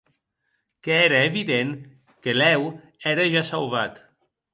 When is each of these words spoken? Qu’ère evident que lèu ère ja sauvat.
Qu’ère 0.83 1.11
evident 1.25 1.73
que 2.21 2.31
lèu 2.39 2.61
ère 3.07 3.23
ja 3.33 3.43
sauvat. 3.49 3.93